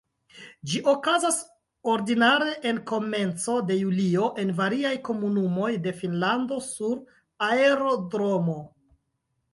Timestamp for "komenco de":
2.91-3.77